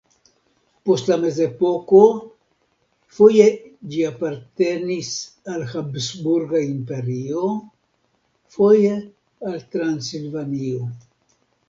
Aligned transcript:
Post 0.89 1.09
la 1.11 1.15
mezepoko 1.23 1.99
foje 3.17 3.45
ĝi 3.91 4.01
apartenis 4.09 5.11
al 5.57 5.67
Habsburga 5.75 6.65
Imperio, 6.71 7.45
foje 8.57 8.99
al 9.51 9.59
Transilvanio. 9.77 10.87